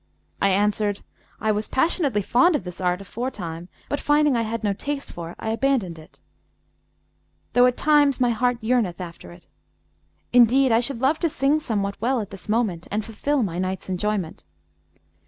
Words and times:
I 0.41 0.49
answered, 0.49 1.03
'I 1.41 1.51
was 1.51 1.67
passionately 1.67 2.23
fond 2.23 2.55
of 2.55 2.63
this 2.63 2.81
art 2.81 3.01
aforetime, 3.01 3.69
but 3.87 3.99
finding 3.99 4.35
I 4.35 4.41
had 4.41 4.63
no 4.63 4.73
taste 4.73 5.11
for 5.13 5.29
it, 5.29 5.35
I 5.37 5.51
abandoned 5.51 5.99
it, 5.99 6.19
though 7.53 7.67
at 7.67 7.77
times 7.77 8.19
my 8.19 8.31
heart 8.31 8.57
yearneth 8.61 8.99
after 8.99 9.31
it. 9.31 9.45
Indeed, 10.33 10.71
I 10.71 10.79
should 10.79 11.01
love 11.01 11.19
to 11.19 11.29
sing 11.29 11.59
somewhat 11.59 12.01
well 12.01 12.19
at 12.19 12.31
this 12.31 12.49
moment 12.49 12.87
and 12.89 13.05
fulfil 13.05 13.43
my 13.43 13.59
night's 13.59 13.89
enjoyment.' 13.89 14.43